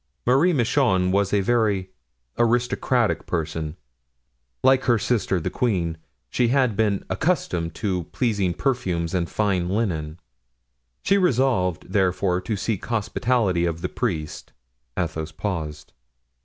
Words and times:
Marie 0.25 0.51
Michon 0.51 1.11
was 1.11 1.31
a 1.31 1.41
very 1.41 1.91
aristocratic 2.39 3.27
person; 3.27 3.77
like 4.63 4.85
her 4.85 4.97
sister 4.97 5.39
the 5.39 5.51
queen, 5.51 5.95
she 6.31 6.47
had 6.47 6.75
been 6.75 7.05
accustomed 7.07 7.75
to 7.75 8.05
pleasing 8.05 8.51
perfumes 8.55 9.13
and 9.13 9.29
fine 9.29 9.69
linen; 9.69 10.19
she 11.03 11.19
resolved, 11.19 11.85
therefore, 11.93 12.41
to 12.41 12.55
seek 12.57 12.83
hospitality 12.87 13.63
of 13.65 13.81
the 13.81 13.89
priest." 13.89 14.53
Athos 14.97 15.31
paused. 15.31 15.93